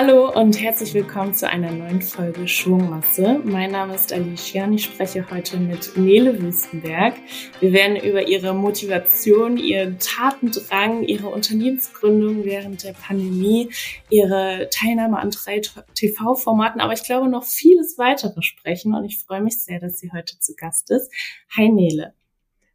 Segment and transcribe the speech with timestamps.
[0.00, 3.40] Hallo und herzlich willkommen zu einer neuen Folge Schwungmasse.
[3.42, 7.14] Mein Name ist Alicia und ich spreche heute mit Nele Wüstenberg.
[7.58, 13.70] Wir werden über ihre Motivation, ihren Tatendrang, ihre Unternehmensgründung während der Pandemie,
[14.08, 15.60] ihre Teilnahme an drei
[15.94, 20.12] TV-Formaten, aber ich glaube noch vieles weitere sprechen und ich freue mich sehr, dass sie
[20.12, 21.12] heute zu Gast ist.
[21.56, 22.14] Hi Nele.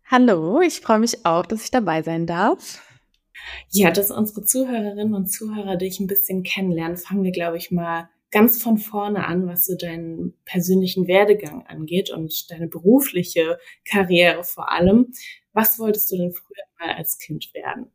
[0.06, 2.82] Hallo, ich freue mich auch, dass ich dabei sein darf.
[3.70, 8.10] Ja, dass unsere Zuhörerinnen und Zuhörer dich ein bisschen kennenlernen, fangen wir, glaube ich, mal
[8.30, 13.58] ganz von vorne an, was so deinen persönlichen Werdegang angeht und deine berufliche
[13.90, 15.14] Karriere vor allem.
[15.54, 17.88] Was wolltest du denn früher mal als Kind werden?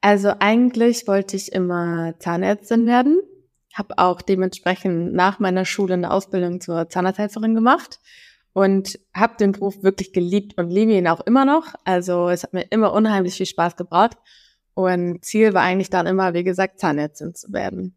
[0.00, 3.20] Also eigentlich wollte ich immer Zahnärztin werden,
[3.72, 8.00] habe auch dementsprechend nach meiner Schule eine Ausbildung zur Zahnarzthelferin gemacht
[8.52, 11.74] und habe den Beruf wirklich geliebt und liebe ihn auch immer noch.
[11.84, 14.16] Also es hat mir immer unheimlich viel Spaß gebracht.
[14.74, 17.96] Und Ziel war eigentlich dann immer, wie gesagt, Zahnärztin zu werden.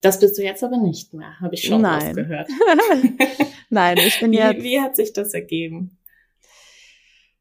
[0.00, 2.14] Das bist du jetzt aber nicht mehr, habe ich schon Nein.
[2.14, 2.48] gehört.
[3.70, 4.62] Nein, ich bin wie, jetzt.
[4.62, 5.95] Wie hat sich das ergeben?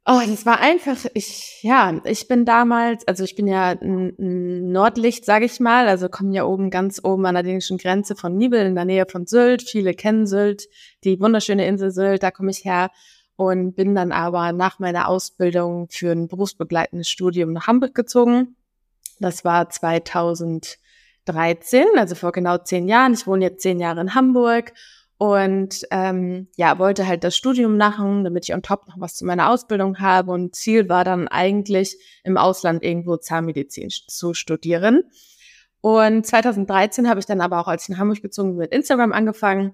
[0.08, 4.14] Oh, das war einfach, ich, ja, ich bin damals, also ich bin ja ein,
[4.72, 8.38] Nordlicht, sage ich mal, also komme ja oben, ganz oben an der dänischen Grenze von
[8.38, 9.64] Nibel in der Nähe von Sylt.
[9.64, 10.68] Viele kennen Sylt,
[11.04, 12.92] die wunderschöne Insel Sylt, da komme ich her
[13.36, 18.56] und bin dann aber nach meiner Ausbildung für ein berufsbegleitendes Studium nach Hamburg gezogen.
[19.20, 20.78] Das war 2013,
[21.98, 23.14] also vor genau zehn Jahren.
[23.14, 24.74] Ich wohne jetzt zehn Jahre in Hamburg
[25.18, 29.26] und ähm, ja, wollte halt das Studium machen, damit ich on top noch was zu
[29.26, 30.32] meiner Ausbildung habe.
[30.32, 35.04] Und Ziel war dann eigentlich im Ausland irgendwo Zahnmedizin zu studieren.
[35.80, 39.14] Und 2013 habe ich dann aber auch, als ich in Hamburg gezogen bin, mit Instagram
[39.14, 39.74] angefangen.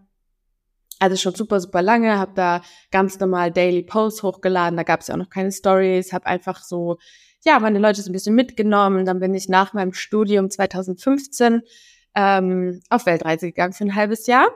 [1.00, 5.08] Also schon super, super lange, habe da ganz normal Daily Posts hochgeladen, da gab es
[5.08, 7.00] ja auch noch keine Stories, habe einfach so,
[7.44, 9.06] ja, meine Leute so ein bisschen mitgenommen.
[9.06, 11.64] Dann bin ich nach meinem Studium 2015
[12.14, 14.48] ähm, auf Weltreise gegangen für ein halbes Jahr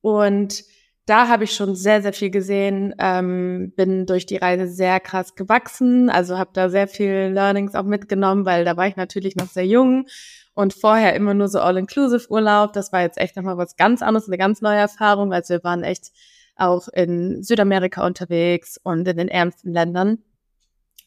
[0.00, 0.64] und
[1.06, 5.34] da habe ich schon sehr, sehr viel gesehen, ähm, bin durch die Reise sehr krass
[5.34, 9.48] gewachsen, also habe da sehr viel Learnings auch mitgenommen, weil da war ich natürlich noch
[9.48, 10.06] sehr jung
[10.54, 12.72] und vorher immer nur so All-Inclusive-Urlaub.
[12.72, 15.32] Das war jetzt echt nochmal was ganz anderes, eine ganz neue Erfahrung.
[15.32, 16.12] Also wir waren echt
[16.54, 20.18] auch in Südamerika unterwegs und in den ärmsten Ländern.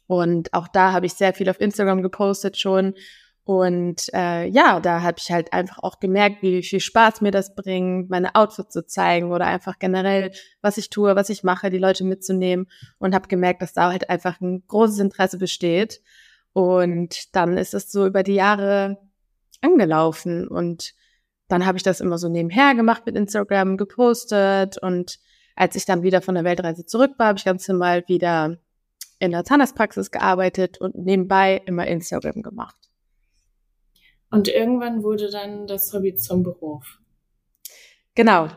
[0.08, 2.96] Und auch da habe ich sehr viel auf Instagram gepostet schon
[3.46, 7.56] und äh, ja, da habe ich halt einfach auch gemerkt, wie viel Spaß mir das
[7.56, 10.32] bringt, meine Outfits zu zeigen oder einfach generell,
[10.62, 12.68] was ich tue, was ich mache, die Leute mitzunehmen
[13.00, 16.02] und habe gemerkt, dass da halt einfach ein großes Interesse besteht.
[16.54, 18.98] Und dann ist es so über die Jahre
[19.62, 20.94] angelaufen und
[21.50, 25.20] dann habe ich das immer so nebenher gemacht mit Instagram, gepostet und
[25.56, 28.58] als ich dann wieder von der Weltreise zurück war, habe ich ganz normal wieder
[29.20, 32.93] in der Zahnarztpraxis gearbeitet und nebenbei immer Instagram gemacht.
[34.34, 36.98] Und irgendwann wurde dann das Hobby zum Beruf.
[38.16, 38.48] Genau.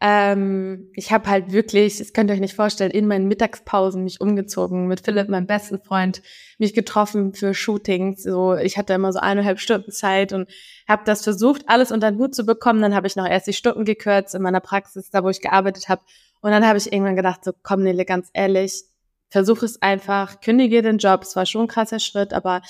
[0.00, 4.22] Ähm, ich habe halt wirklich, das könnt ihr euch nicht vorstellen, in meinen Mittagspausen mich
[4.22, 6.22] umgezogen, mit Philipp, meinem besten Freund,
[6.56, 8.22] mich getroffen für Shootings.
[8.22, 10.48] So, ich hatte immer so eineinhalb Stunden Zeit und
[10.88, 12.80] habe das versucht, alles unter den Hut zu bekommen.
[12.80, 15.90] Dann habe ich noch erst die Stunden gekürzt in meiner Praxis, da wo ich gearbeitet
[15.90, 16.00] habe.
[16.40, 18.84] Und dann habe ich irgendwann gedacht, so komm Nele, ganz ehrlich,
[19.28, 21.24] versuch es einfach, kündige den Job.
[21.24, 22.62] Es war schon ein krasser Schritt, aber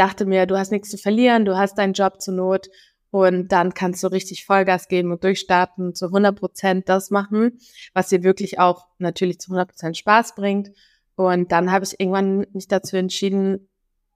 [0.00, 2.68] dachte mir, du hast nichts zu verlieren, du hast deinen Job zur Not
[3.10, 7.58] und dann kannst du richtig Vollgas geben und durchstarten, zu 100 Prozent das machen,
[7.92, 10.70] was dir wirklich auch natürlich zu 100 Prozent Spaß bringt.
[11.16, 13.68] Und dann habe ich irgendwann mich dazu entschieden,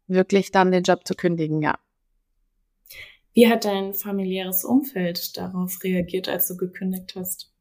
[0.07, 1.79] wirklich dann den Job zu kündigen, ja.
[3.35, 7.53] Wie hat dein familiäres Umfeld darauf reagiert, als du gekündigt hast?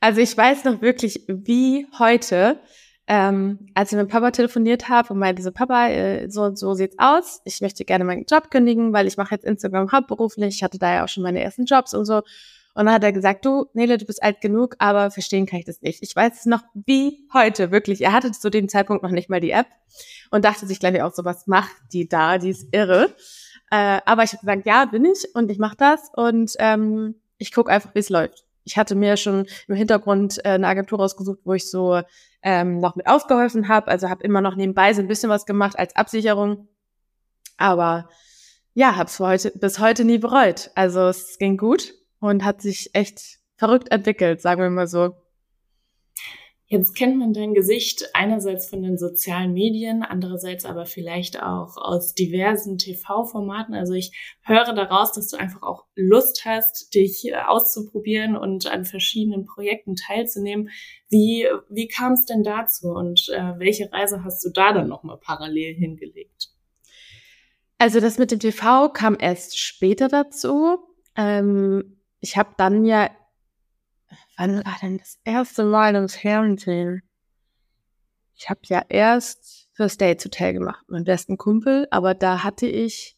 [0.00, 2.60] Also ich weiß noch wirklich wie heute,
[3.08, 6.74] ähm, als ich mit Papa telefoniert habe und meinte so, Papa, äh, so und so
[6.74, 7.40] sieht's aus.
[7.44, 10.56] Ich möchte gerne meinen Job kündigen, weil ich mache jetzt Instagram hauptberuflich.
[10.56, 12.22] Ich hatte da ja auch schon meine ersten Jobs und so.
[12.76, 15.64] Und dann hat er gesagt, du, Nele, du bist alt genug, aber verstehen kann ich
[15.64, 16.02] das nicht.
[16.02, 18.02] Ich weiß es noch wie heute, wirklich.
[18.02, 19.66] Er hatte zu dem Zeitpunkt noch nicht mal die App
[20.30, 22.36] und dachte sich, glaube ich, auch so, was macht die da?
[22.36, 23.14] Die ist irre.
[23.70, 27.52] Äh, aber ich habe gesagt, ja, bin ich und ich mache das und ähm, ich
[27.52, 28.45] gucke einfach, wie es läuft.
[28.66, 32.02] Ich hatte mir schon im Hintergrund äh, eine Agentur rausgesucht, wo ich so
[32.42, 33.88] ähm, noch mit ausgeholfen habe.
[33.88, 36.68] Also habe immer noch nebenbei so ein bisschen was gemacht als Absicherung.
[37.56, 38.08] Aber
[38.74, 40.70] ja, habe es heute, bis heute nie bereut.
[40.74, 45.14] Also es ging gut und hat sich echt verrückt entwickelt, sagen wir mal so.
[46.68, 52.12] Jetzt kennt man dein Gesicht einerseits von den sozialen Medien, andererseits aber vielleicht auch aus
[52.12, 53.72] diversen TV-Formaten.
[53.72, 54.10] Also ich
[54.42, 59.94] höre daraus, dass du einfach auch Lust hast, dich äh, auszuprobieren und an verschiedenen Projekten
[59.94, 60.70] teilzunehmen.
[61.08, 65.18] Wie, wie kam es denn dazu und äh, welche Reise hast du da dann nochmal
[65.18, 66.48] parallel hingelegt?
[67.78, 70.78] Also das mit dem TV kam erst später dazu.
[71.14, 73.08] Ähm, ich habe dann ja
[74.36, 77.02] wann war denn das erste Mal im Fernsehen?
[78.34, 83.16] Ich habe ja erst First Dates Hotel gemacht, mein besten Kumpel, aber da hatte ich,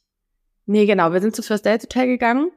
[0.67, 2.51] nee genau, wir sind zu First Dates Hotel gegangen.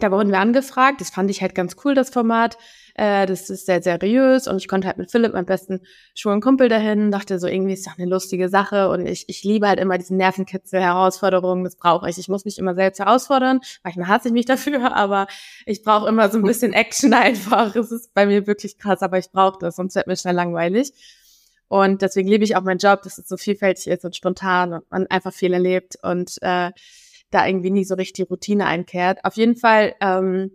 [0.00, 2.58] Da wurden wir angefragt, das fand ich halt ganz cool, das Format.
[2.98, 5.80] Äh, das ist sehr seriös und ich konnte halt mit Philipp, meinem besten
[6.14, 9.68] schwulen Kumpel, dahin, dachte so, irgendwie ist doch eine lustige Sache und ich, ich liebe
[9.68, 12.16] halt immer diesen Nervenkitzel, Herausforderungen, das brauche ich.
[12.16, 13.60] Ich muss mich immer selbst herausfordern.
[13.84, 15.26] Manchmal hasse ich mich dafür, aber
[15.66, 17.76] ich brauche immer so ein bisschen Action einfach.
[17.76, 20.92] Es ist bei mir wirklich krass, aber ich brauche das, sonst wird mir schnell langweilig.
[21.68, 24.90] Und deswegen liebe ich auch meinen Job, dass es so vielfältig ist und spontan und
[24.90, 26.70] man einfach viel erlebt und äh,
[27.30, 29.22] da irgendwie nie so richtig die Routine einkehrt.
[29.22, 30.52] Auf jeden Fall ähm,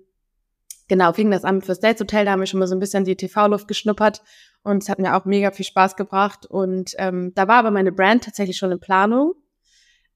[0.91, 3.05] genau, fing das an fürs Dates Hotel, da haben wir schon mal so ein bisschen
[3.05, 4.21] die TV-Luft geschnuppert
[4.61, 6.45] und es hat mir auch mega viel Spaß gebracht.
[6.45, 9.33] Und ähm, da war aber meine Brand tatsächlich schon in Planung,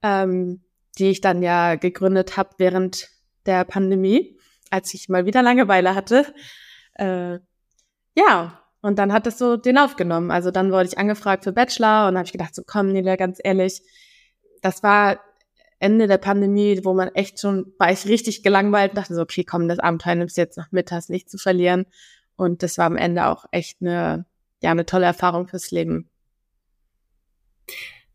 [0.03, 0.65] ähm,
[0.97, 3.07] die ich dann ja gegründet habe während
[3.45, 4.37] der Pandemie,
[4.69, 6.25] als ich mal wieder Langeweile hatte.
[6.95, 7.39] Äh,
[8.17, 10.29] ja, und dann hat es so den aufgenommen.
[10.29, 13.39] Also dann wurde ich angefragt für Bachelor und habe ich gedacht, so komm, Nila, ganz
[13.41, 13.81] ehrlich,
[14.61, 15.21] das war
[15.79, 19.43] Ende der Pandemie, wo man echt schon, war ich richtig gelangweilt und dachte so, okay,
[19.43, 21.85] komm, das Abenteuer nimmst du jetzt noch mit, hast nicht zu verlieren.
[22.35, 24.25] Und das war am Ende auch echt eine,
[24.61, 26.09] ja, eine tolle Erfahrung fürs Leben.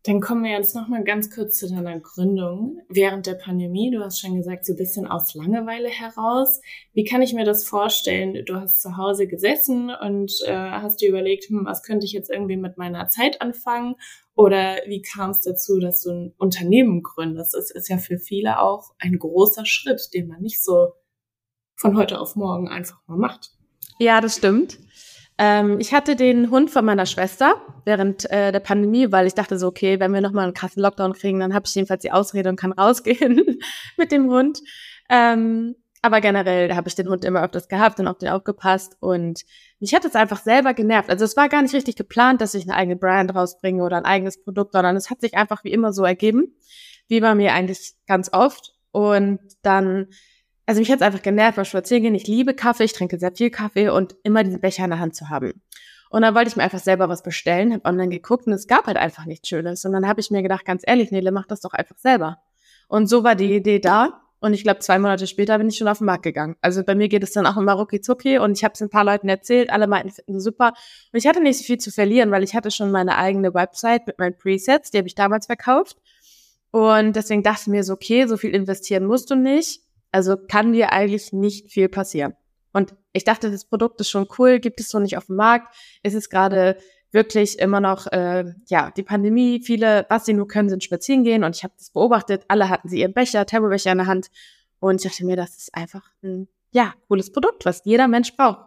[0.03, 3.91] Dann kommen wir jetzt noch mal ganz kurz zu deiner Gründung während der Pandemie.
[3.91, 6.59] Du hast schon gesagt, so ein bisschen aus Langeweile heraus.
[6.93, 8.43] Wie kann ich mir das vorstellen?
[8.45, 12.31] Du hast zu Hause gesessen und äh, hast dir überlegt, hm, was könnte ich jetzt
[12.31, 13.93] irgendwie mit meiner Zeit anfangen?
[14.33, 17.53] Oder wie kam es dazu, dass du ein Unternehmen gründest?
[17.53, 20.93] Das ist ja für viele auch ein großer Schritt, den man nicht so
[21.75, 23.51] von heute auf morgen einfach mal macht.
[23.99, 24.79] Ja, das stimmt.
[25.43, 29.57] Ähm, ich hatte den Hund von meiner Schwester während äh, der Pandemie, weil ich dachte
[29.57, 32.47] so, okay, wenn wir nochmal einen krassen Lockdown kriegen, dann habe ich jedenfalls die Ausrede
[32.47, 33.57] und kann rausgehen
[33.97, 34.59] mit dem Hund.
[35.09, 35.73] Ähm,
[36.03, 39.41] aber generell habe ich den Hund immer öfters gehabt und auf den aufgepasst und
[39.79, 41.09] mich hat es einfach selber genervt.
[41.09, 44.05] Also es war gar nicht richtig geplant, dass ich eine eigene Brand rausbringe oder ein
[44.05, 46.55] eigenes Produkt, sondern es hat sich einfach wie immer so ergeben,
[47.07, 48.73] wie bei mir eigentlich ganz oft.
[48.91, 50.09] Und dann
[50.65, 52.15] also mich hat es einfach genervt beim Spazierengehen.
[52.15, 55.15] Ich liebe Kaffee, ich trinke sehr viel Kaffee und immer diesen Becher in der Hand
[55.15, 55.61] zu haben.
[56.09, 58.85] Und dann wollte ich mir einfach selber was bestellen, habe online geguckt und es gab
[58.87, 59.85] halt einfach nichts Schönes.
[59.85, 62.39] Und dann habe ich mir gedacht, ganz ehrlich, Nele, mach das doch einfach selber.
[62.89, 64.21] Und so war die Idee da.
[64.41, 66.55] Und ich glaube, zwei Monate später bin ich schon auf den Markt gegangen.
[66.61, 68.89] Also bei mir geht es dann auch immer rucki zucki und ich habe es ein
[68.89, 70.73] paar Leuten erzählt, alle meinten, finden super.
[71.13, 74.07] Und ich hatte nicht so viel zu verlieren, weil ich hatte schon meine eigene Website
[74.07, 75.97] mit meinen Presets, die habe ich damals verkauft.
[76.71, 79.81] Und deswegen dachte ich mir so, okay, so viel investieren musst du nicht.
[80.11, 82.33] Also kann dir eigentlich nicht viel passieren.
[82.73, 85.75] Und ich dachte, das Produkt ist schon cool, gibt es so nicht auf dem Markt.
[86.03, 86.77] Es ist gerade
[87.11, 89.61] wirklich immer noch, äh, ja, die Pandemie.
[89.61, 91.43] Viele, was sie nur können, sind spazieren gehen.
[91.43, 92.45] Und ich habe das beobachtet.
[92.47, 94.31] Alle hatten sie ihren Becher, Thermobecher in der Hand.
[94.79, 98.65] Und ich dachte mir, das ist einfach ein, ja, cooles Produkt, was jeder Mensch braucht.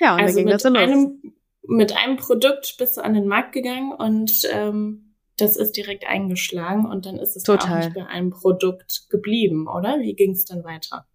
[0.00, 0.78] Ja, und also dann ging das so los.
[0.78, 5.11] Einem, mit einem Produkt bist du an den Markt gegangen und ähm,
[5.42, 7.70] das ist direkt eingeschlagen und dann ist es Total.
[7.70, 10.00] auch nicht bei einem Produkt geblieben, oder?
[10.00, 11.06] Wie ging es dann weiter?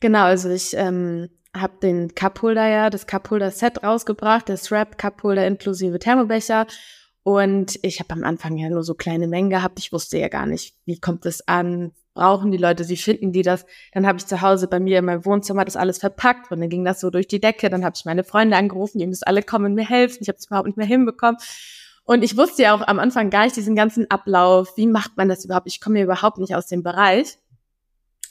[0.00, 5.98] Genau, also ich ähm, habe den Cupholder ja, das Cupholder-Set rausgebracht, das Wrap Cupholder inklusive
[5.98, 6.66] Thermobecher.
[7.24, 9.78] Und ich habe am Anfang ja nur so kleine Mengen gehabt.
[9.78, 13.42] Ich wusste ja gar nicht, wie kommt es an, brauchen die Leute, wie finden die
[13.42, 13.64] das?
[13.92, 16.68] Dann habe ich zu Hause bei mir in meinem Wohnzimmer das alles verpackt und dann
[16.68, 17.70] ging das so durch die Decke.
[17.70, 20.18] Dann habe ich meine Freunde angerufen, die müssen alle kommen und mir helfen.
[20.20, 21.36] Ich habe es überhaupt nicht mehr hinbekommen.
[22.04, 24.76] Und ich wusste ja auch am Anfang gar nicht diesen ganzen Ablauf.
[24.76, 25.68] Wie macht man das überhaupt?
[25.68, 27.38] Ich komme ja überhaupt nicht aus dem Bereich.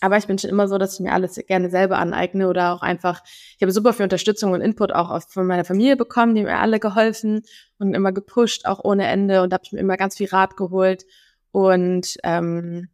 [0.01, 2.82] Aber ich bin schon immer so, dass ich mir alles gerne selber aneigne oder auch
[2.82, 3.22] einfach,
[3.56, 6.80] ich habe super viel Unterstützung und Input auch von meiner Familie bekommen, die mir alle
[6.80, 7.44] geholfen
[7.78, 9.44] und immer gepusht, auch ohne Ende.
[9.44, 11.06] Und da habe ich mir immer ganz viel Rat geholt.
[11.51, 12.90] Und ähm,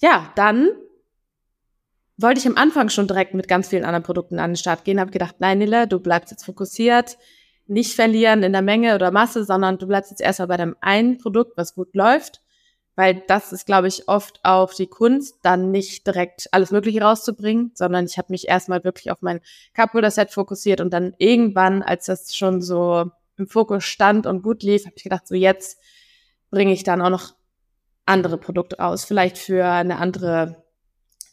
[0.00, 0.70] ja, dann
[2.16, 4.98] wollte ich am Anfang schon direkt mit ganz vielen anderen Produkten an den Start gehen,
[4.98, 7.18] habe gedacht, nein, Nilla, du bleibst jetzt fokussiert
[7.66, 11.18] nicht verlieren in der Menge oder Masse, sondern du bleibst jetzt erstmal bei dem einen
[11.18, 12.40] Produkt, was gut läuft.
[12.96, 17.72] Weil das ist, glaube ich, oft auch die Kunst, dann nicht direkt alles Mögliche rauszubringen,
[17.74, 19.40] sondern ich habe mich erstmal wirklich auf mein
[19.74, 24.84] Cupholder-Set fokussiert und dann irgendwann, als das schon so im Fokus stand und gut lief,
[24.84, 25.80] habe ich gedacht, so jetzt
[26.50, 27.34] bringe ich dann auch noch
[28.06, 29.04] andere Produkte raus.
[29.04, 30.62] Vielleicht für eine andere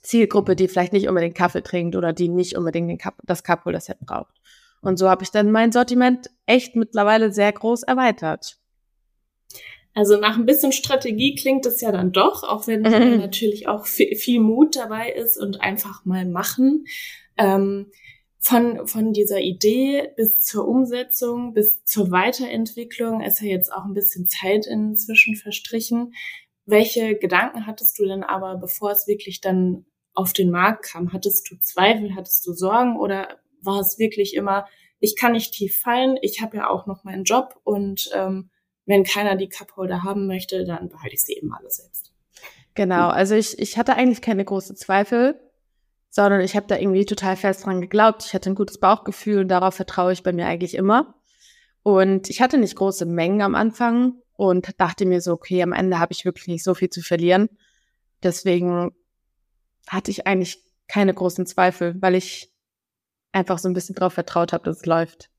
[0.02, 4.00] Zielgruppe, die vielleicht nicht unbedingt Kaffee trinkt oder die nicht unbedingt den Cup, das Cupholder-Set
[4.00, 4.34] braucht.
[4.82, 8.58] Und so habe ich dann mein Sortiment echt mittlerweile sehr groß erweitert.
[9.94, 13.18] Also nach ein bisschen Strategie klingt es ja dann doch, auch wenn mhm.
[13.20, 16.86] natürlich auch viel, viel, Mut dabei ist und einfach mal machen.
[17.38, 17.88] Ähm,
[18.40, 23.94] von, von dieser Idee bis zur Umsetzung, bis zur Weiterentwicklung ist ja jetzt auch ein
[23.94, 26.14] bisschen Zeit inzwischen verstrichen.
[26.66, 31.14] Welche Gedanken hattest du denn aber, bevor es wirklich dann auf den Markt kam?
[31.14, 33.28] Hattest du Zweifel, hattest du Sorgen oder
[33.62, 34.66] war es wirklich immer,
[35.00, 38.50] ich kann nicht tief fallen, ich habe ja auch noch meinen Job und ähm,
[38.86, 42.12] wenn keiner die Cupholder haben möchte, dann behalte ich sie eben alle selbst.
[42.74, 45.40] Genau, also ich, ich hatte eigentlich keine großen Zweifel,
[46.10, 48.26] sondern ich habe da irgendwie total fest dran geglaubt.
[48.26, 51.16] Ich hatte ein gutes Bauchgefühl und darauf vertraue ich bei mir eigentlich immer.
[51.84, 56.00] Und ich hatte nicht große Mengen am Anfang und dachte mir so, okay, am Ende
[56.00, 57.50] habe ich wirklich nicht so viel zu verlieren.
[58.24, 58.92] Deswegen
[59.88, 62.51] hatte ich eigentlich keine großen Zweifel, weil ich
[63.32, 65.30] einfach so ein bisschen darauf vertraut habe, dass es läuft.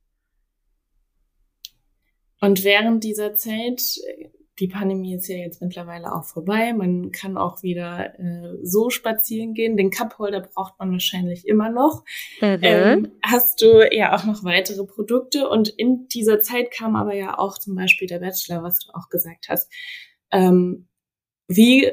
[2.40, 4.00] Und während dieser Zeit,
[4.58, 9.54] die Pandemie ist ja jetzt mittlerweile auch vorbei, man kann auch wieder äh, so spazieren
[9.54, 9.76] gehen.
[9.76, 12.04] Den Cupholder braucht man wahrscheinlich immer noch.
[12.40, 12.58] Mhm.
[12.62, 17.38] Ähm, hast du ja auch noch weitere Produkte und in dieser Zeit kam aber ja
[17.38, 19.72] auch zum Beispiel der Bachelor, was du auch gesagt hast.
[20.32, 20.88] Ähm,
[21.48, 21.92] wie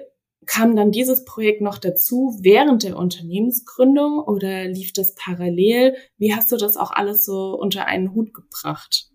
[0.50, 5.96] kam dann dieses Projekt noch dazu während der Unternehmensgründung oder lief das parallel?
[6.18, 9.10] Wie hast du das auch alles so unter einen Hut gebracht?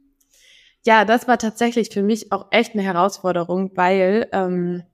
[0.86, 4.84] Ja, das war tatsächlich für mich auch echt eine Herausforderung, weil ähm,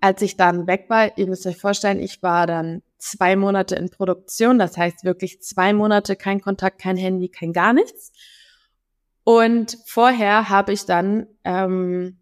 [0.00, 3.90] als ich dann weg war, ihr müsst euch vorstellen, ich war dann zwei Monate in
[3.90, 8.10] Produktion, das heißt wirklich zwei Monate kein Kontakt, kein Handy, kein gar nichts.
[9.22, 12.21] Und vorher habe ich dann ähm,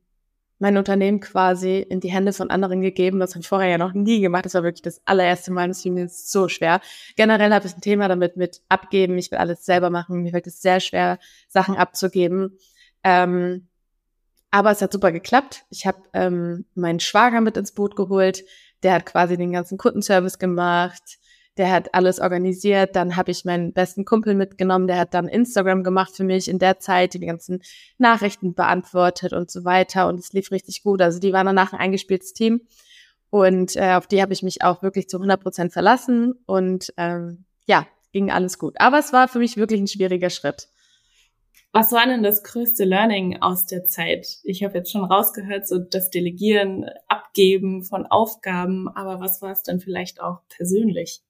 [0.61, 3.19] mein Unternehmen quasi in die Hände von anderen gegeben.
[3.19, 4.45] Das habe ich vorher ja noch nie gemacht.
[4.45, 5.69] Das war wirklich das allererste Mal.
[5.69, 6.81] Das fiel mir so schwer.
[7.17, 9.17] Generell habe ich ein Thema damit mit abgeben.
[9.19, 10.23] Ich will alles selber machen.
[10.23, 12.59] Mir fällt es sehr schwer, Sachen abzugeben.
[13.03, 13.69] Ähm,
[14.51, 15.65] aber es hat super geklappt.
[15.71, 18.45] Ich habe ähm, meinen Schwager mit ins Boot geholt.
[18.83, 21.19] Der hat quasi den ganzen Kundenservice gemacht
[21.57, 22.97] der hat alles organisiert.
[22.97, 26.59] Dann habe ich meinen besten Kumpel mitgenommen, der hat dann Instagram gemacht für mich in
[26.59, 27.63] der Zeit, die ganzen
[27.99, 30.09] Nachrichten beantwortet und so weiter.
[30.09, 31.03] Und es lief richtig gut.
[31.03, 32.63] Also die waren danach ein eingespieltes Team.
[33.31, 36.35] Und äh, auf die habe ich mich auch wirklich zu 100 Prozent verlassen.
[36.47, 38.75] Und ähm, ja, ging alles gut.
[38.79, 40.69] Aber es war für mich wirklich ein schwieriger Schritt.
[41.73, 44.39] Was war denn das größte Learning aus der Zeit?
[44.43, 49.63] Ich habe jetzt schon rausgehört, so das Delegieren, Abgeben von Aufgaben, aber was war es
[49.63, 51.23] denn vielleicht auch persönlich?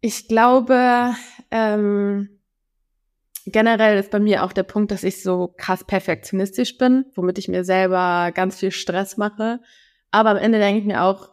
[0.00, 1.14] Ich glaube,
[1.50, 2.40] ähm,
[3.46, 7.48] generell ist bei mir auch der Punkt, dass ich so krass perfektionistisch bin, womit ich
[7.48, 9.60] mir selber ganz viel Stress mache.
[10.10, 11.30] Aber am Ende denke ich mir auch,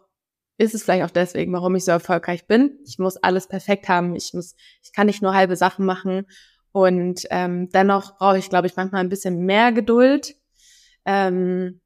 [0.58, 2.78] ist es vielleicht auch deswegen, warum ich so erfolgreich bin.
[2.84, 4.16] Ich muss alles perfekt haben.
[4.16, 6.26] Ich muss, ich kann nicht nur halbe Sachen machen.
[6.72, 10.34] Und ähm, dennoch brauche ich, glaube ich, manchmal ein bisschen mehr Geduld.
[11.04, 11.80] Ähm,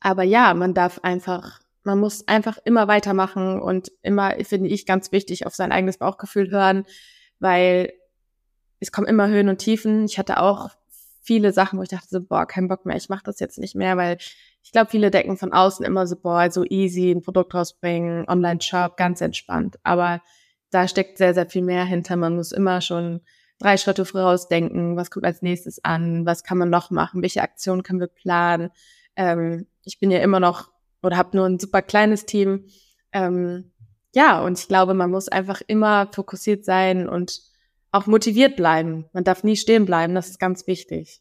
[0.00, 5.12] aber ja, man darf einfach man muss einfach immer weitermachen und immer, finde ich, ganz
[5.12, 6.84] wichtig, auf sein eigenes Bauchgefühl hören,
[7.38, 7.92] weil
[8.80, 10.06] es kommen immer Höhen und Tiefen.
[10.06, 10.70] Ich hatte auch
[11.22, 13.74] viele Sachen, wo ich dachte so, boah, kein Bock mehr, ich mache das jetzt nicht
[13.74, 14.18] mehr, weil
[14.62, 18.96] ich glaube, viele decken von außen immer so, boah, so easy, ein Produkt rausbringen, Online-Shop,
[18.96, 19.76] ganz entspannt.
[19.82, 20.22] Aber
[20.70, 22.16] da steckt sehr, sehr viel mehr hinter.
[22.16, 23.20] Man muss immer schon
[23.58, 27.82] drei Schritte vorausdenken, was kommt als nächstes an, was kann man noch machen, welche Aktionen
[27.82, 28.70] können wir planen.
[29.16, 30.73] Ähm, ich bin ja immer noch
[31.04, 32.66] oder habe nur ein super kleines Team.
[33.12, 33.72] Ähm,
[34.14, 37.40] ja, und ich glaube, man muss einfach immer fokussiert sein und
[37.92, 39.06] auch motiviert bleiben.
[39.12, 41.20] Man darf nie stehen bleiben, das ist ganz wichtig.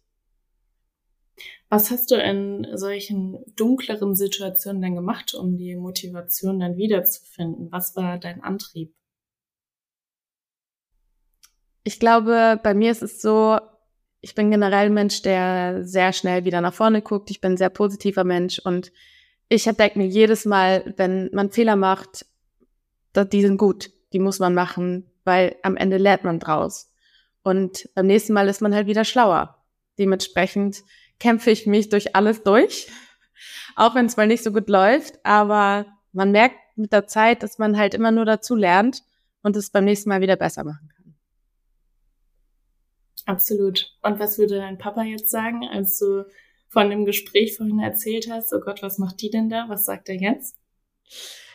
[1.70, 7.72] Was hast du in solchen dunkleren Situationen denn gemacht, um die Motivation dann wiederzufinden?
[7.72, 8.94] Was war dein Antrieb?
[11.84, 13.60] Ich glaube, bei mir ist es so,
[14.22, 17.30] ich bin generell ein Mensch, der sehr schnell wieder nach vorne guckt.
[17.32, 18.92] Ich bin ein sehr positiver Mensch und
[19.50, 22.25] ich denke mir jedes Mal, wenn man Fehler macht,
[23.15, 26.91] die sind gut, die muss man machen, weil am Ende lernt man draus.
[27.43, 29.63] Und beim nächsten Mal ist man halt wieder schlauer.
[30.00, 30.83] Dementsprechend
[31.19, 32.89] kämpfe ich mich durch alles durch,
[33.75, 37.59] auch wenn es mal nicht so gut läuft, aber man merkt mit der Zeit, dass
[37.59, 39.03] man halt immer nur dazu lernt
[39.41, 41.15] und es beim nächsten Mal wieder besser machen kann.
[43.25, 43.95] Absolut.
[44.01, 46.25] Und was würde dein Papa jetzt sagen, als du
[46.74, 49.65] von dem Gespräch vorhin erzählt hast, oh Gott, was macht die denn da?
[49.70, 50.58] Was sagt er jetzt?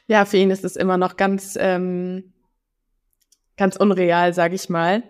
[0.07, 2.33] Ja, für ihn ist es immer noch ganz, ähm,
[3.57, 5.03] ganz unreal, sage ich mal.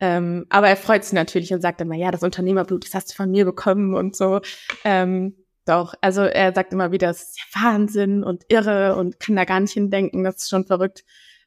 [0.00, 3.14] Ähm, aber er freut sich natürlich und sagt immer, ja, das Unternehmerblut, das hast du
[3.14, 4.40] von mir bekommen und so.
[4.84, 9.36] Ähm, doch, also er sagt immer wieder, das ist ja Wahnsinn und irre und kann
[9.36, 11.04] da gar nicht hindenken, das ist schon verrückt.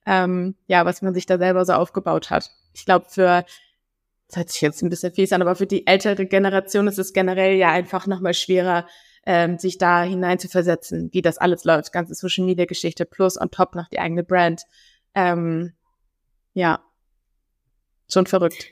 [0.08, 2.50] ähm, ja, was man sich da selber so aufgebaut hat.
[2.74, 3.44] Ich glaube, für,
[4.28, 7.14] das hört sich jetzt ein bisschen fies an, aber für die ältere Generation ist es
[7.14, 8.88] generell ja einfach nochmal schwerer,
[9.26, 13.76] ähm, sich da hineinzuversetzen, wie das alles läuft, ganze Social Media Geschichte plus on top
[13.76, 14.64] noch die eigene Brand.
[15.16, 15.74] Ähm,
[16.54, 16.82] ja,
[18.12, 18.68] schon verrückt.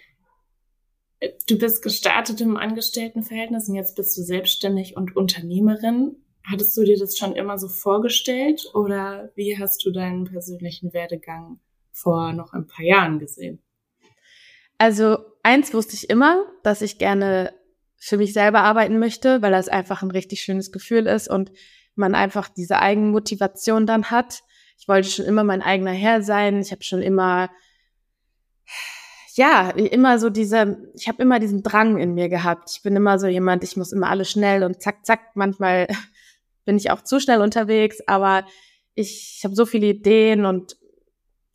[1.47, 6.17] Du bist gestartet im Angestelltenverhältnis und jetzt bist du selbstständig und Unternehmerin.
[6.43, 11.59] Hattest du dir das schon immer so vorgestellt oder wie hast du deinen persönlichen Werdegang
[11.91, 13.59] vor noch ein paar Jahren gesehen?
[14.77, 17.53] Also eins wusste ich immer, dass ich gerne
[17.97, 21.51] für mich selber arbeiten möchte, weil das einfach ein richtig schönes Gefühl ist und
[21.95, 24.43] man einfach diese Eigenmotivation dann hat.
[24.77, 26.59] Ich wollte schon immer mein eigener Herr sein.
[26.59, 27.49] Ich habe schon immer
[29.35, 32.71] ja, immer so diese, ich habe immer diesen Drang in mir gehabt.
[32.71, 35.35] Ich bin immer so jemand, ich muss immer alles schnell und zack, zack.
[35.35, 35.87] Manchmal
[36.65, 38.45] bin ich auch zu schnell unterwegs, aber
[38.93, 40.77] ich, habe so viele Ideen und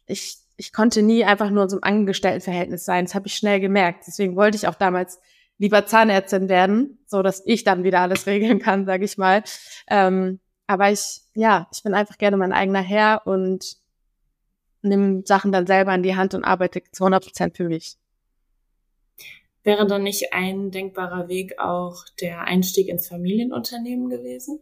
[0.06, 3.06] ich, ich konnte nie einfach nur in so einem Angestelltenverhältnis sein.
[3.06, 4.04] Das habe ich schnell gemerkt.
[4.06, 5.18] Deswegen wollte ich auch damals
[5.56, 9.42] lieber Zahnärztin werden, so dass ich dann wieder alles regeln kann, sage ich mal.
[9.88, 13.78] Ähm, aber ich, ja, ich bin einfach gerne mein eigener Herr und
[14.82, 17.96] nehme Sachen dann selber in die Hand und arbeite zu 100 Prozent für mich.
[19.62, 24.60] Wäre dann nicht ein denkbarer Weg auch der Einstieg ins Familienunternehmen gewesen?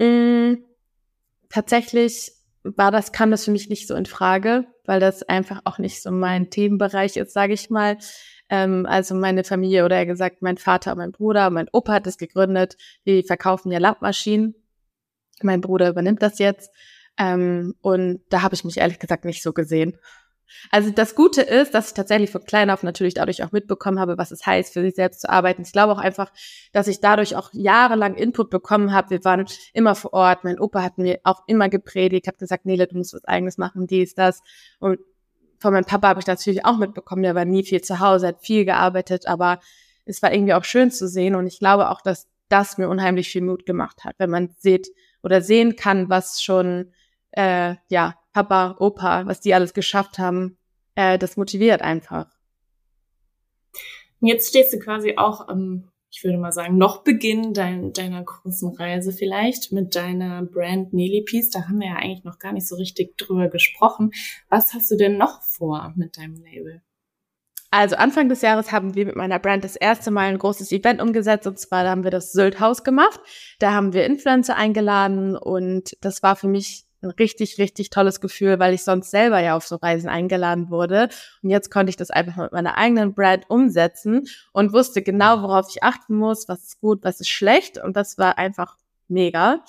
[0.00, 0.64] Mm,
[1.48, 2.32] tatsächlich
[2.64, 6.02] war das, kam das für mich nicht so in Frage, weil das einfach auch nicht
[6.02, 7.98] so mein Themenbereich ist, sage ich mal.
[8.48, 12.18] Ähm, also meine Familie oder eher gesagt mein Vater, mein Bruder, mein Opa hat es
[12.18, 12.76] gegründet.
[13.06, 14.54] Die verkaufen ja Lappmaschinen.
[15.42, 16.70] Mein Bruder übernimmt das jetzt.
[17.18, 19.98] Ähm, und da habe ich mich ehrlich gesagt nicht so gesehen.
[20.70, 24.18] Also das Gute ist, dass ich tatsächlich von klein auf natürlich dadurch auch mitbekommen habe,
[24.18, 25.62] was es heißt, für sich selbst zu arbeiten.
[25.62, 26.32] Ich glaube auch einfach,
[26.72, 29.10] dass ich dadurch auch jahrelang Input bekommen habe.
[29.10, 30.44] Wir waren immer vor Ort.
[30.44, 33.86] Mein Opa hat mir auch immer gepredigt, hat gesagt, Nele, du musst was eigenes machen,
[33.86, 34.42] dies, das.
[34.78, 34.98] Und
[35.58, 38.44] von meinem Papa habe ich natürlich auch mitbekommen, der war nie viel zu Hause, hat
[38.44, 39.60] viel gearbeitet, aber
[40.04, 41.34] es war irgendwie auch schön zu sehen.
[41.34, 44.88] Und ich glaube auch, dass das mir unheimlich viel Mut gemacht hat, wenn man sieht
[45.22, 46.92] oder sehen kann, was schon
[47.36, 50.56] äh, ja, Papa, Opa, was die alles geschafft haben,
[50.94, 52.26] äh, das motiviert einfach.
[54.20, 58.74] Jetzt stehst du quasi auch am, ich würde mal sagen, noch Beginn dein, deiner großen
[58.76, 61.50] Reise vielleicht mit deiner Brand Nelly Peace.
[61.50, 64.12] Da haben wir ja eigentlich noch gar nicht so richtig drüber gesprochen.
[64.48, 66.82] Was hast du denn noch vor mit deinem Label?
[67.70, 71.02] Also Anfang des Jahres haben wir mit meiner Brand das erste Mal ein großes Event
[71.02, 73.18] umgesetzt und zwar haben wir das Sylt Haus gemacht.
[73.58, 78.58] Da haben wir Influencer eingeladen und das war für mich ein richtig, richtig tolles Gefühl,
[78.58, 81.08] weil ich sonst selber ja auf so Reisen eingeladen wurde.
[81.42, 85.66] Und jetzt konnte ich das einfach mit meiner eigenen Brand umsetzen und wusste genau, worauf
[85.70, 87.78] ich achten muss, was ist gut, was ist schlecht.
[87.78, 88.76] Und das war einfach
[89.08, 89.62] mega.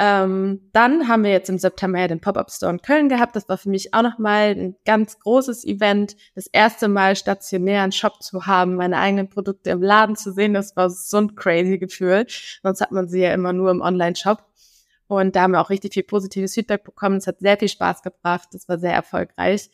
[0.00, 3.34] Ähm, dann haben wir jetzt im September ja den Pop-Up Store in Köln gehabt.
[3.34, 6.14] Das war für mich auch nochmal ein ganz großes Event.
[6.36, 10.54] Das erste Mal stationär einen Shop zu haben, meine eigenen Produkte im Laden zu sehen,
[10.54, 12.26] das war so ein crazy Gefühl.
[12.62, 14.44] Sonst hat man sie ja immer nur im Online-Shop.
[15.08, 17.16] Und da haben wir auch richtig viel positives Feedback bekommen.
[17.16, 18.54] Es hat sehr viel Spaß gebracht.
[18.54, 19.70] Es war sehr erfolgreich.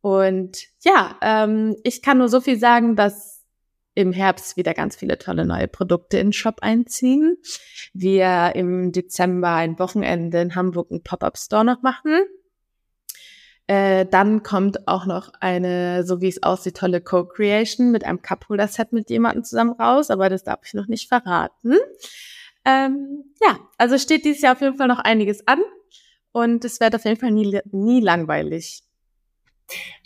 [0.00, 3.42] Und ja, ähm, ich kann nur so viel sagen, dass
[3.94, 7.36] im Herbst wieder ganz viele tolle neue Produkte in den Shop einziehen.
[7.92, 12.24] Wir im Dezember ein Wochenende in Hamburg einen Pop-up-Store noch machen.
[13.68, 18.92] Äh, dann kommt auch noch eine, so wie es aussieht, tolle Co-Creation mit einem Cup-Holder-Set
[18.92, 21.76] mit jemandem zusammen raus, aber das darf ich noch nicht verraten.
[22.64, 25.60] Ähm, ja, also steht dieses Jahr auf jeden Fall noch einiges an
[26.32, 28.82] und es wird auf jeden Fall nie, nie langweilig.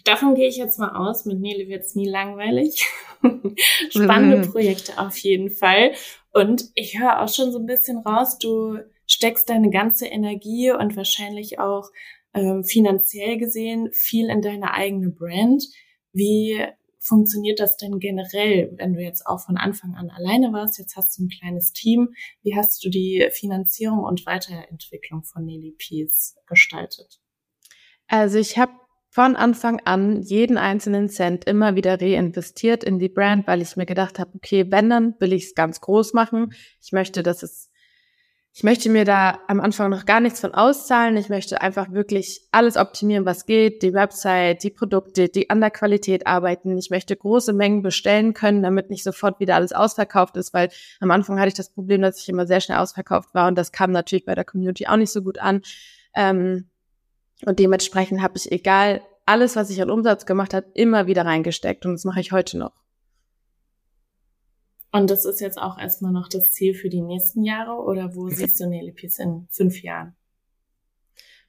[0.04, 1.24] Davon gehe ich jetzt mal aus.
[1.24, 2.86] Mit Nele wird es nie langweilig.
[3.90, 4.52] Spannende mhm.
[4.52, 5.92] Projekte auf jeden Fall.
[6.32, 10.96] Und ich höre auch schon so ein bisschen raus, du steckst deine ganze Energie und
[10.96, 11.90] wahrscheinlich auch
[12.34, 15.64] ähm, finanziell gesehen viel in deine eigene Brand.
[16.12, 16.64] Wie
[17.06, 20.78] funktioniert das denn generell, wenn du jetzt auch von Anfang an alleine warst?
[20.78, 22.14] Jetzt hast du ein kleines Team.
[22.42, 27.20] Wie hast du die Finanzierung und Weiterentwicklung von Nelly Peace gestaltet?
[28.08, 28.72] Also ich habe
[29.08, 33.86] von Anfang an jeden einzelnen Cent immer wieder reinvestiert in die Brand, weil ich mir
[33.86, 36.52] gedacht habe, okay, wenn dann will ich es ganz groß machen.
[36.82, 37.70] Ich möchte, dass es
[38.56, 41.18] ich möchte mir da am Anfang noch gar nichts von auszahlen.
[41.18, 43.82] Ich möchte einfach wirklich alles optimieren, was geht.
[43.82, 46.78] Die Website, die Produkte, die an der Qualität arbeiten.
[46.78, 51.10] Ich möchte große Mengen bestellen können, damit nicht sofort wieder alles ausverkauft ist, weil am
[51.10, 53.90] Anfang hatte ich das Problem, dass ich immer sehr schnell ausverkauft war und das kam
[53.90, 55.60] natürlich bei der Community auch nicht so gut an.
[56.14, 56.70] Ähm,
[57.44, 61.84] und dementsprechend habe ich egal alles, was ich an Umsatz gemacht habe, immer wieder reingesteckt
[61.84, 62.85] und das mache ich heute noch.
[64.96, 68.30] Und das ist jetzt auch erstmal noch das Ziel für die nächsten Jahre oder wo
[68.30, 70.16] siehst du Nelipis in fünf Jahren?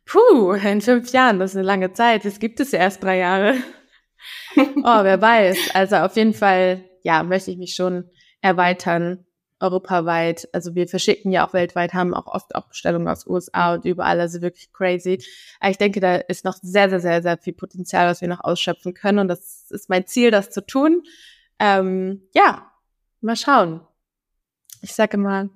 [0.03, 2.25] Puh, in fünf Jahren, das ist eine lange Zeit.
[2.25, 3.55] Es gibt es ja erst drei Jahre.
[4.57, 5.75] Oh, wer weiß.
[5.75, 8.09] Also auf jeden Fall, ja, möchte ich mich schon
[8.41, 9.25] erweitern,
[9.59, 10.49] europaweit.
[10.53, 14.19] Also wir verschicken ja auch weltweit, haben auch oft auch Bestellungen aus USA und überall,
[14.19, 15.23] also wirklich crazy.
[15.59, 18.43] Aber ich denke, da ist noch sehr, sehr, sehr, sehr viel Potenzial, was wir noch
[18.43, 19.19] ausschöpfen können.
[19.19, 21.03] Und das ist mein Ziel, das zu tun.
[21.59, 22.66] Ähm, ja,
[23.21, 23.81] mal schauen.
[24.81, 25.49] Ich sage mal,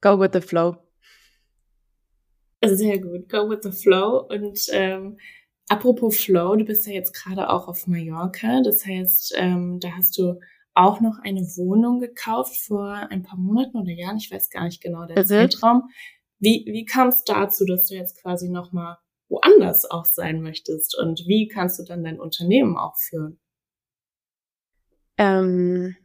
[0.00, 0.76] go with the flow.
[2.64, 4.26] Sehr gut, go with the flow.
[4.28, 5.18] Und ähm,
[5.68, 8.62] apropos Flow, du bist ja jetzt gerade auch auf Mallorca.
[8.62, 10.40] Das heißt, ähm, da hast du
[10.74, 14.16] auch noch eine Wohnung gekauft vor ein paar Monaten oder Jahren.
[14.16, 15.26] Ich weiß gar nicht genau der mhm.
[15.26, 15.90] Zeitraum.
[16.38, 20.96] Wie, wie kam es dazu, dass du jetzt quasi nochmal woanders auch sein möchtest?
[20.98, 23.38] Und wie kannst du dann dein Unternehmen auch führen?
[25.16, 25.96] Ähm,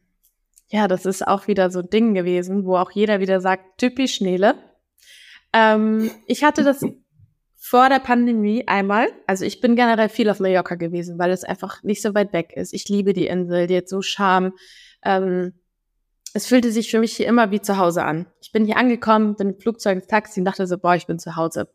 [0.69, 4.21] ja, das ist auch wieder so ein Ding gewesen, wo auch jeder wieder sagt, typisch
[4.21, 4.55] Nele.
[5.51, 6.85] Ähm, ich hatte das
[7.55, 11.83] vor der Pandemie einmal, also ich bin generell viel auf Mallorca gewesen, weil es einfach
[11.83, 12.73] nicht so weit weg ist.
[12.73, 14.53] Ich liebe die Insel, die hat so Charme.
[15.03, 15.53] Ähm,
[16.33, 18.27] es fühlte sich für mich hier immer wie zu Hause an.
[18.41, 21.19] Ich bin hier angekommen, bin im Flugzeug ins Taxi und dachte so, boah, ich bin
[21.19, 21.67] zu Hause.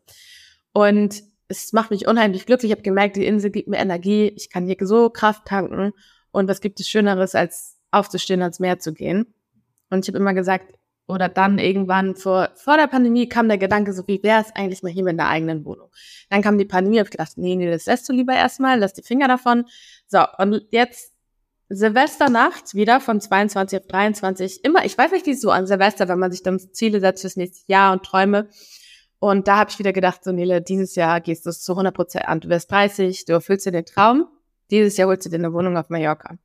[0.73, 2.71] Und es macht mich unheimlich glücklich.
[2.71, 4.31] Ich habe gemerkt, die Insel gibt mir Energie.
[4.35, 5.91] Ich kann hier so Kraft tanken.
[6.31, 9.33] Und was gibt es Schöneres, als aufzustehen, ans Meer zu gehen?
[9.89, 10.73] Und ich habe immer gesagt,
[11.07, 14.81] oder dann irgendwann vor, vor der Pandemie kam der Gedanke, so wie wäre es eigentlich
[14.81, 15.89] mal hier mit einer eigenen Wohnung.
[16.29, 18.93] Dann kam die Pandemie, hab ich gedacht, nee, nee, das lässt du lieber erstmal, lass
[18.93, 19.65] die Finger davon.
[20.07, 21.13] So, und jetzt
[21.69, 24.63] Silvesternacht wieder von 22 auf 23.
[24.63, 27.21] Immer, ich weiß nicht, wie es so an Silvester, wenn man sich dann Ziele setzt
[27.21, 28.49] fürs nächste Jahr und Träume.
[29.19, 31.95] Und da habe ich wieder gedacht, so Nele, dieses Jahr gehst du es zu 100
[31.95, 32.39] Prozent an.
[32.39, 34.27] Du wirst 30, du erfüllst dir den Traum.
[34.69, 36.37] Dieses Jahr holst du dir eine Wohnung auf Mallorca.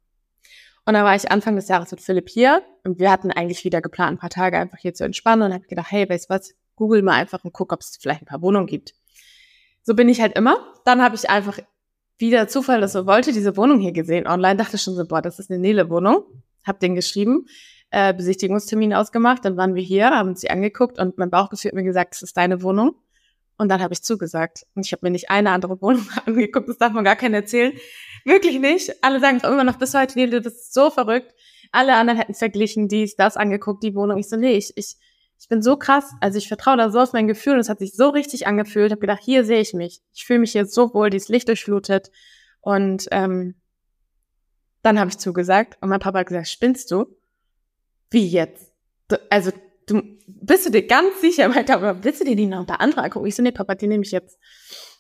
[0.91, 3.81] Und dann war ich Anfang des Jahres mit Philipp hier und wir hatten eigentlich wieder
[3.81, 6.53] geplant, ein paar Tage einfach hier zu entspannen und habe gedacht, hey, weißt du was,
[6.75, 8.95] google mal einfach und guck, ob es vielleicht ein paar Wohnungen gibt.
[9.85, 10.57] So bin ich halt immer.
[10.85, 11.61] Dann habe ich einfach
[12.19, 15.39] wieder Zufall, dass so wollte, diese Wohnung hier gesehen online, dachte schon so, boah, das
[15.39, 16.25] ist eine Nele-Wohnung.
[16.65, 17.47] Hab den geschrieben,
[17.91, 21.77] äh, Besichtigungstermin ausgemacht, dann waren wir hier, haben uns sie angeguckt und mein Bauchgefühl hat
[21.77, 22.97] mir gesagt, das ist deine Wohnung.
[23.59, 24.67] Und dann habe ich zugesagt.
[24.75, 27.75] Und ich habe mir nicht eine andere Wohnung angeguckt, das darf man gar keinen erzählen.
[28.25, 29.03] Wirklich nicht.
[29.03, 31.35] Alle sagen immer noch bis heute, nee, du bist so verrückt.
[31.73, 34.19] Alle anderen hätten verglichen, dies, das angeguckt, die Wohnung.
[34.19, 34.97] Ich so, nee, ich, ich,
[35.39, 36.13] ich bin so krass.
[36.21, 38.91] Also ich vertraue da so auf mein Gefühl und es hat sich so richtig angefühlt.
[38.91, 40.01] Habe gedacht, hier sehe ich mich.
[40.13, 42.11] Ich fühle mich jetzt so wohl, dieses Licht durchflutet.
[42.61, 43.55] Und ähm,
[44.83, 47.07] dann habe ich zugesagt und mein Papa hat gesagt, spinnst du?
[48.11, 48.73] Wie jetzt?
[49.09, 49.53] Du, also
[49.87, 51.49] du bist du dir ganz sicher?
[51.49, 53.27] Mein Papa, willst du dir die noch unter andere angucken?
[53.27, 54.39] Ich so, nee, Papa, die nehme ich jetzt.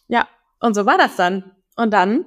[0.08, 0.28] Ja,
[0.60, 1.52] und so war das dann.
[1.76, 2.24] Und dann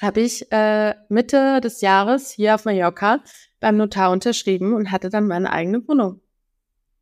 [0.00, 3.20] habe ich äh, Mitte des Jahres hier auf Mallorca
[3.60, 6.20] beim Notar unterschrieben und hatte dann meine eigene Wohnung.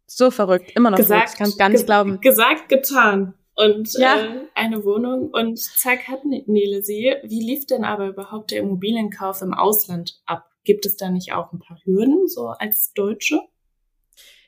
[0.06, 2.20] So verrückt, immer noch gesagt, verrückt, ich kann gar nicht glauben.
[2.20, 3.34] Gesagt, getan.
[3.54, 4.18] Und ja.
[4.18, 7.14] äh, eine Wohnung und zack hat ne-, Nele sie.
[7.24, 10.44] Wie lief denn aber überhaupt der Immobilienkauf im Ausland ab?
[10.64, 13.40] Gibt es da nicht auch ein paar Hürden, so als Deutsche?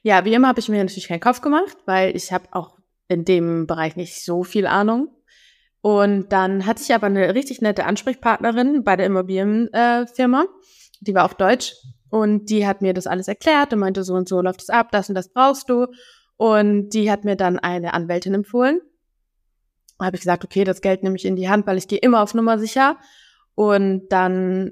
[0.02, 3.24] Ja, wie immer habe ich mir natürlich keinen Kopf gemacht, weil ich habe auch in
[3.24, 5.08] dem Bereich nicht so viel Ahnung.
[5.80, 10.46] Und dann hatte ich aber eine richtig nette Ansprechpartnerin bei der Immobilienfirma, äh,
[11.00, 11.74] die war auf Deutsch
[12.10, 14.90] und die hat mir das alles erklärt und meinte, so und so läuft es ab,
[14.90, 15.86] das und das brauchst du.
[16.36, 18.80] Und die hat mir dann eine Anwältin empfohlen.
[20.00, 22.22] Habe ich gesagt, okay, das Geld nehme ich in die Hand, weil ich gehe immer
[22.22, 22.96] auf Nummer sicher.
[23.54, 24.70] Und dann,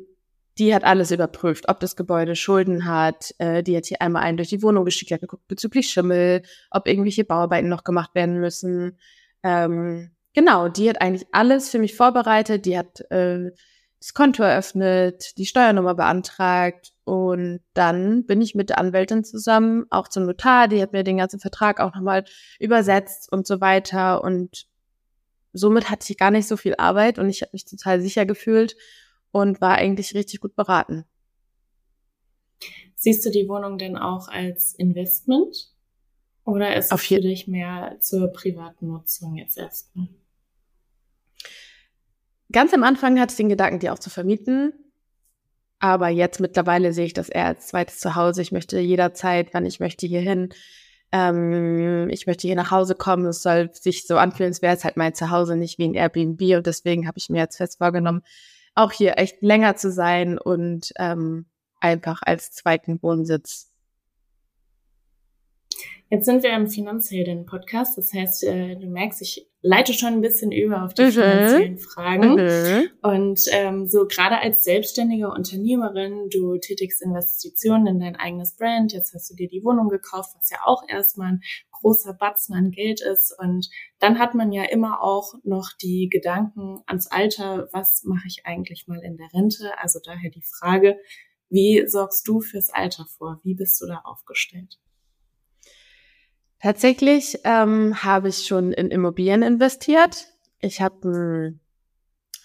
[0.58, 3.34] die hat alles überprüft, ob das Gebäude Schulden hat.
[3.38, 6.86] Äh, die hat hier einmal einen durch die Wohnung geschickt, hat geguckt bezüglich Schimmel, ob
[6.86, 8.98] irgendwelche Bauarbeiten noch gemacht werden müssen.
[9.42, 12.66] Ähm, Genau, die hat eigentlich alles für mich vorbereitet.
[12.66, 13.52] Die hat äh,
[13.98, 20.08] das Konto eröffnet, die Steuernummer beantragt und dann bin ich mit der Anwältin zusammen auch
[20.08, 20.68] zum Notar.
[20.68, 22.26] Die hat mir den ganzen Vertrag auch nochmal
[22.60, 24.68] übersetzt und so weiter und
[25.54, 28.76] somit hatte ich gar nicht so viel Arbeit und ich habe mich total sicher gefühlt
[29.30, 31.06] und war eigentlich richtig gut beraten.
[32.94, 35.72] Siehst du die Wohnung denn auch als Investment?
[36.44, 40.08] Oder ist es für dich mehr zur privaten Nutzung jetzt erstmal?
[42.52, 44.72] Ganz am Anfang hatte ich den Gedanken, die auch zu vermieten.
[45.78, 48.40] Aber jetzt mittlerweile sehe ich das eher als zweites Zuhause.
[48.40, 50.50] Ich möchte jederzeit, wann ich möchte, hier hin.
[51.12, 53.26] Ähm, ich möchte hier nach Hause kommen.
[53.26, 56.40] Es soll sich so anfühlen, als wäre es halt mein Zuhause, nicht wie ein Airbnb.
[56.56, 58.22] Und deswegen habe ich mir jetzt fest vorgenommen,
[58.74, 61.46] auch hier echt länger zu sein und ähm,
[61.80, 63.70] einfach als zweiten Wohnsitz
[66.08, 67.98] Jetzt sind wir im Finanzhelden-Podcast.
[67.98, 71.10] Das heißt, äh, du merkst, ich leite schon ein bisschen über auf die mhm.
[71.10, 72.34] finanziellen Fragen.
[72.36, 72.90] Mhm.
[73.02, 78.92] Und ähm, so gerade als selbstständige Unternehmerin, du tätigst Investitionen in dein eigenes Brand.
[78.92, 81.40] Jetzt hast du dir die Wohnung gekauft, was ja auch erstmal ein
[81.72, 83.34] großer Batzen an Geld ist.
[83.36, 88.46] Und dann hat man ja immer auch noch die Gedanken ans Alter, was mache ich
[88.46, 89.72] eigentlich mal in der Rente?
[89.78, 90.96] Also daher die Frage,
[91.48, 93.40] wie sorgst du fürs Alter vor?
[93.42, 94.78] Wie bist du da aufgestellt?
[96.60, 100.26] Tatsächlich ähm, habe ich schon in Immobilien investiert.
[100.60, 101.60] Ich habe ein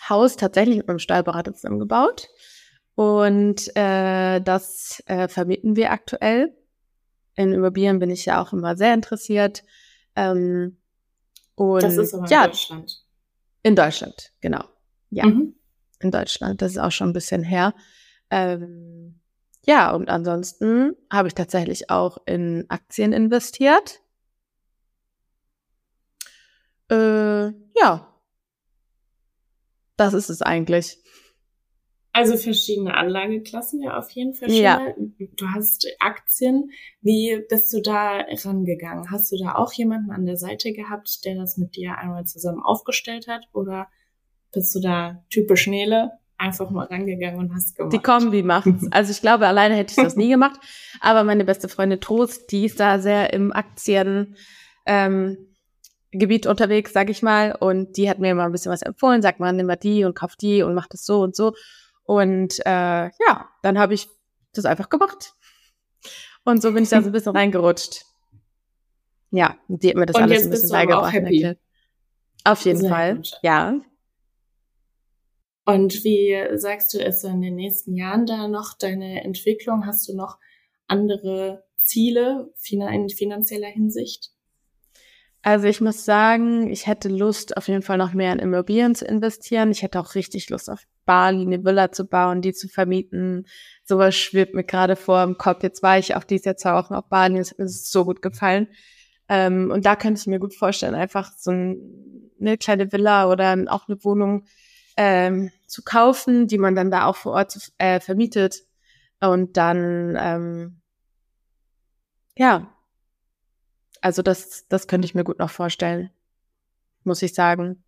[0.10, 2.28] Haus tatsächlich mit meinem Steuerberater zusammengebaut
[2.96, 6.56] und äh, das äh, vermieten wir aktuell.
[7.36, 9.64] In Immobilien bin ich ja auch immer sehr interessiert.
[10.16, 10.78] Ähm,
[11.56, 13.06] und das ist aber in ja, Deutschland.
[13.64, 14.64] In Deutschland, genau.
[15.10, 15.56] Ja, mhm.
[16.00, 16.62] in Deutschland.
[16.62, 17.74] Das ist auch schon ein bisschen her.
[18.30, 19.21] Ähm,
[19.66, 24.02] ja, und ansonsten habe ich tatsächlich auch in Aktien investiert.
[26.90, 28.08] Äh, ja.
[29.98, 30.98] Das ist es eigentlich.
[32.14, 34.94] Also verschiedene Anlageklassen, ja, auf jeden Fall schon ja.
[35.18, 36.72] Du hast Aktien.
[37.02, 39.10] Wie bist du da rangegangen?
[39.12, 42.62] Hast du da auch jemanden an der Seite gehabt, der das mit dir einmal zusammen
[42.62, 43.46] aufgestellt hat?
[43.54, 43.88] Oder
[44.52, 46.12] bist du da typisch Nele?
[46.42, 47.94] Einfach mal rangegangen und hast gemacht.
[47.94, 48.88] Die Kombi macht's.
[48.92, 50.60] Also ich glaube, alleine hätte ich das nie gemacht.
[51.00, 54.36] Aber meine beste Freundin Trost, die ist da sehr im Aktien
[54.86, 55.38] ähm,
[56.12, 57.56] Gebiet unterwegs, sag ich mal.
[57.58, 60.16] Und die hat mir mal ein bisschen was empfohlen, sagt man, nimm mal die und
[60.16, 61.54] kauf die und mach das so und so.
[62.04, 64.10] Und äh, ja, dann habe ich
[64.54, 65.34] das einfach gemacht.
[66.44, 68.04] Und so bin ich da so ein bisschen reingerutscht.
[69.30, 71.16] Ja, die hat mir das und alles ein bisschen beigebracht.
[72.44, 73.40] Auf jeden Sehr Fall, gut.
[73.44, 73.80] ja.
[75.66, 79.86] Und wie sagst du, so in den nächsten Jahren da noch deine Entwicklung?
[79.86, 80.38] Hast du noch
[80.88, 84.32] andere Ziele in finanzieller Hinsicht?
[85.44, 89.06] Also ich muss sagen, ich hätte Lust, auf jeden Fall noch mehr in Immobilien zu
[89.06, 89.72] investieren.
[89.72, 93.48] Ich hätte auch richtig Lust, auf Bali eine Villa zu bauen, die zu vermieten.
[93.84, 95.64] Sowas schwebt mir gerade vor im Kopf.
[95.64, 98.22] Jetzt war ich auch dieses Jahr zwei Wochen auf Bali, es hat mir so gut
[98.22, 98.68] gefallen.
[99.30, 103.66] Ähm, und da könnte ich mir gut vorstellen, einfach so ein, eine kleine Villa oder
[103.70, 104.46] auch eine Wohnung
[104.98, 108.64] ähm, zu kaufen, die man dann da auch vor Ort äh, vermietet.
[109.20, 110.82] Und dann, ähm,
[112.36, 112.74] ja,
[114.02, 116.10] also das, das könnte ich mir gut noch vorstellen,
[117.04, 117.84] muss ich sagen.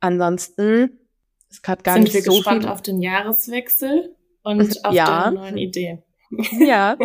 [0.00, 0.98] Ansonsten
[1.50, 2.72] ist gerade gar Sind nicht wir so gespannt viel.
[2.72, 5.24] auf den Jahreswechsel und auf ja.
[5.24, 6.02] deine neuen Ideen.
[6.58, 6.96] Ja.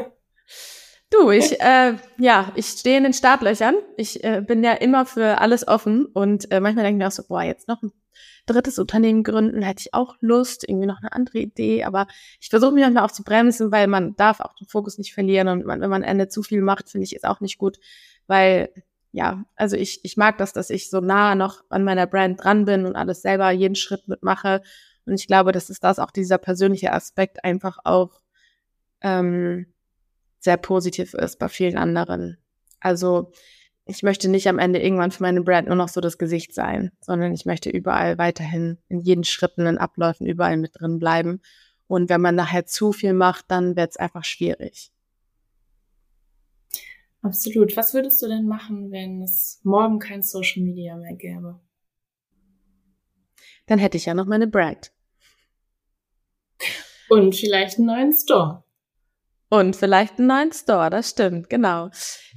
[1.11, 3.75] Du, ich, äh, ja, ich stehe in den Startlöchern.
[3.97, 7.11] Ich äh, bin ja immer für alles offen und äh, manchmal denke ich mir auch
[7.11, 7.91] so, boah, jetzt noch ein
[8.45, 12.07] drittes Unternehmen gründen, hätte ich auch Lust, irgendwie noch eine andere Idee, aber
[12.39, 15.47] ich versuche mich manchmal auch zu bremsen, weil man darf auch den Fokus nicht verlieren
[15.47, 17.79] und man, wenn man Ende zu viel macht, finde ich, ist auch nicht gut,
[18.27, 18.69] weil
[19.13, 22.63] ja, also ich, ich mag das, dass ich so nah noch an meiner Brand dran
[22.65, 24.61] bin und alles selber jeden Schritt mitmache
[25.05, 28.21] und ich glaube, dass es das auch dieser persönliche Aspekt einfach auch
[29.01, 29.67] ähm,
[30.39, 32.37] sehr positiv ist bei vielen anderen.
[32.79, 33.31] Also
[33.85, 36.91] ich möchte nicht am Ende irgendwann für meine Brand nur noch so das Gesicht sein,
[37.01, 41.41] sondern ich möchte überall weiterhin in jeden Schritten, in Abläufen überall mit drin bleiben.
[41.87, 44.91] Und wenn man nachher zu viel macht, dann wird es einfach schwierig.
[47.21, 47.75] Absolut.
[47.75, 51.59] Was würdest du denn machen, wenn es morgen kein Social Media mehr gäbe?
[53.67, 54.91] Dann hätte ich ja noch meine Brand.
[57.09, 58.63] Und vielleicht einen neuen Store.
[59.49, 61.89] Und vielleicht einen neuen Store, das stimmt, genau.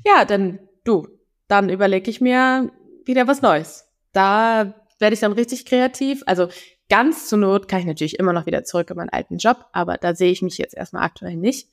[0.04, 1.06] Ja, dann du,
[1.54, 2.70] dann überlege ich mir
[3.04, 3.86] wieder was Neues.
[4.12, 6.22] Da werde ich dann richtig kreativ.
[6.26, 6.48] Also
[6.88, 9.96] ganz zur Not kann ich natürlich immer noch wieder zurück in meinen alten Job, aber
[9.96, 11.68] da sehe ich mich jetzt erstmal aktuell nicht.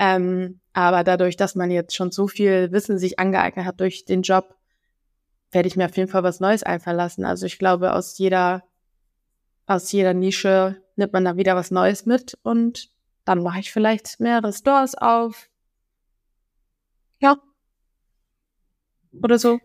[0.00, 4.22] Ähm, aber dadurch, dass man jetzt schon so viel Wissen sich angeeignet hat durch den
[4.22, 4.54] Job,
[5.50, 7.24] werde ich mir auf jeden Fall was Neues einfallen lassen.
[7.24, 8.62] Also ich glaube, aus jeder,
[9.66, 12.90] aus jeder Nische nimmt man da wieder was Neues mit und
[13.24, 15.48] dann mache ich vielleicht mehrere Stores auf.
[17.20, 17.36] Ja,
[19.12, 19.58] oder so?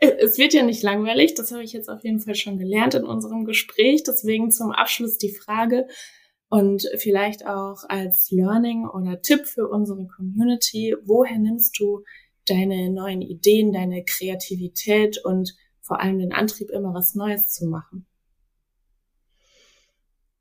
[0.00, 3.04] Es wird ja nicht langweilig, das habe ich jetzt auf jeden Fall schon gelernt in
[3.04, 4.02] unserem Gespräch.
[4.02, 5.86] Deswegen zum Abschluss die Frage
[6.48, 12.04] und vielleicht auch als Learning oder Tipp für unsere Community, woher nimmst du
[12.46, 18.06] deine neuen Ideen, deine Kreativität und vor allem den Antrieb, immer was Neues zu machen?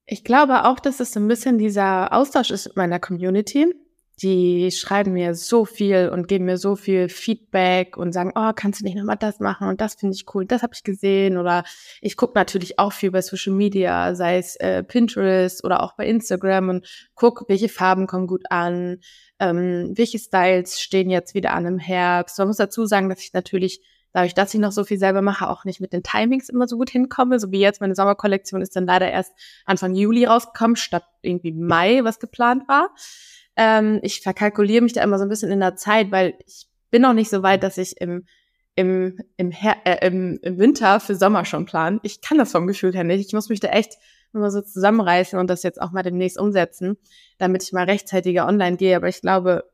[0.05, 3.73] Ich glaube auch, dass es so ein bisschen dieser Austausch ist mit meiner Community.
[4.21, 8.79] Die schreiben mir so viel und geben mir so viel Feedback und sagen, oh, kannst
[8.79, 11.37] du nicht nochmal das machen und das finde ich cool, das habe ich gesehen.
[11.37, 11.63] Oder
[12.01, 16.05] ich gucke natürlich auch viel bei Social Media, sei es äh, Pinterest oder auch bei
[16.05, 18.99] Instagram und gucke, welche Farben kommen gut an,
[19.39, 22.37] ähm, welche Styles stehen jetzt wieder an im Herbst.
[22.37, 23.81] Man muss dazu sagen, dass ich natürlich
[24.13, 26.77] dadurch, dass ich noch so viel selber mache, auch nicht mit den Timings immer so
[26.77, 27.39] gut hinkomme.
[27.39, 29.33] So wie jetzt meine Sommerkollektion ist dann leider erst
[29.65, 32.89] Anfang Juli rausgekommen, statt irgendwie Mai, was geplant war.
[33.55, 37.01] Ähm, ich verkalkuliere mich da immer so ein bisschen in der Zeit, weil ich bin
[37.01, 38.25] noch nicht so weit, dass ich im
[38.75, 41.99] im, im, Her äh, im, im Winter für Sommer schon plan.
[42.03, 43.27] Ich kann das vom Gefühl her nicht.
[43.27, 43.97] Ich muss mich da echt
[44.33, 46.97] immer so zusammenreißen und das jetzt auch mal demnächst umsetzen,
[47.37, 48.95] damit ich mal rechtzeitiger online gehe.
[48.95, 49.69] Aber ich glaube,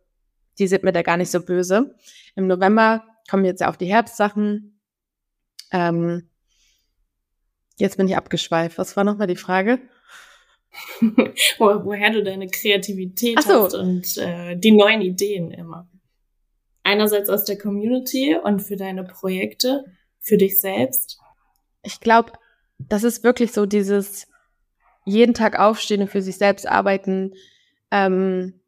[0.57, 1.95] die sind mir da gar nicht so böse.
[2.35, 4.81] Im November kommen jetzt ja auch die Herbstsachen.
[5.71, 6.29] Ähm,
[7.77, 8.77] jetzt bin ich abgeschweift.
[8.77, 9.79] Was war nochmal die Frage?
[11.57, 13.63] Wo, woher du deine Kreativität so.
[13.63, 15.87] hast und äh, die neuen Ideen immer.
[16.83, 19.85] Einerseits aus der Community und für deine Projekte,
[20.19, 21.19] für dich selbst.
[21.83, 22.33] Ich glaube,
[22.77, 24.27] das ist wirklich so dieses
[25.05, 27.33] jeden Tag aufstehen und für sich selbst arbeiten.
[27.91, 28.61] Ähm,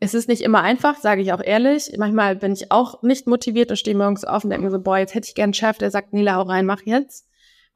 [0.00, 1.92] es ist nicht immer einfach, sage ich auch ehrlich.
[1.98, 4.98] Manchmal bin ich auch nicht motiviert und stehe morgens auf und denke mir so, boah,
[4.98, 7.29] jetzt hätte ich gern einen Chef, der sagt, Nila, hau rein, mach jetzt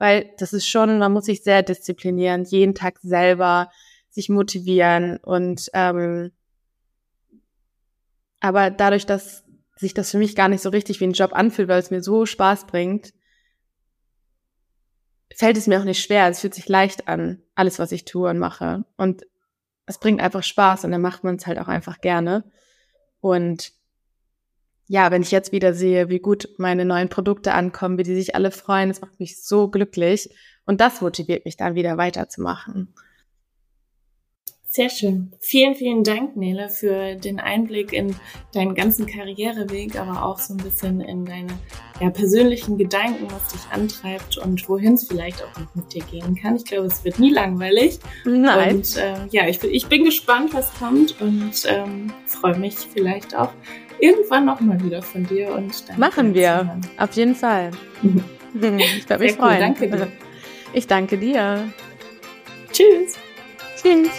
[0.04, 3.70] weil das ist schon, man muss sich sehr disziplinieren, jeden Tag selber
[4.10, 6.30] sich motivieren und ähm,
[8.38, 9.44] aber dadurch, dass
[9.76, 12.02] sich das für mich gar nicht so richtig wie ein Job anfühlt, weil es mir
[12.02, 13.14] so Spaß bringt,
[15.34, 16.28] fällt es mir auch nicht schwer.
[16.28, 18.84] Es fühlt sich leicht an, alles, was ich tue und mache.
[18.98, 19.24] Und
[19.86, 22.44] es bringt einfach Spaß und dann macht man es halt auch einfach gerne.
[23.20, 23.72] Und
[24.86, 28.34] ja, wenn ich jetzt wieder sehe, wie gut meine neuen Produkte ankommen, wie die sich
[28.34, 30.30] alle freuen, das macht mich so glücklich.
[30.66, 32.94] Und das motiviert mich dann wieder weiterzumachen.
[34.74, 35.30] Sehr schön.
[35.38, 38.16] Vielen, vielen Dank, Nele, für den Einblick in
[38.52, 41.60] deinen ganzen Karriereweg, aber auch so ein bisschen in deine
[42.00, 46.34] ja, persönlichen Gedanken, was dich antreibt und wohin es vielleicht auch noch mit dir gehen
[46.34, 46.56] kann.
[46.56, 48.00] Ich glaube, es wird nie langweilig.
[48.24, 48.78] Nein.
[48.78, 53.52] Und äh, ja, ich, ich bin gespannt, was kommt und ähm, freue mich vielleicht auch
[54.00, 57.70] irgendwann nochmal wieder von dir und dann Machen wir, auf jeden Fall.
[58.02, 59.38] ich würde mich freuen.
[59.38, 60.08] Cool, danke dir.
[60.72, 61.72] Ich danke dir.
[62.72, 63.14] Tschüss.
[63.80, 64.10] Tschüss.